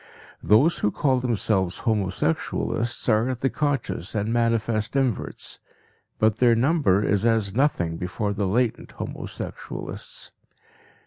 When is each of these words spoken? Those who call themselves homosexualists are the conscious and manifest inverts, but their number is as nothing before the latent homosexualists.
Those 0.41 0.79
who 0.79 0.89
call 0.89 1.19
themselves 1.19 1.81
homosexualists 1.81 3.07
are 3.07 3.35
the 3.35 3.51
conscious 3.51 4.15
and 4.15 4.33
manifest 4.33 4.95
inverts, 4.95 5.59
but 6.17 6.37
their 6.37 6.55
number 6.55 7.05
is 7.05 7.23
as 7.23 7.53
nothing 7.53 7.97
before 7.97 8.33
the 8.33 8.47
latent 8.47 8.93
homosexualists. 8.95 10.31